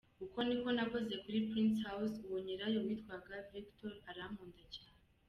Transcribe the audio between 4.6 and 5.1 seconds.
cyane.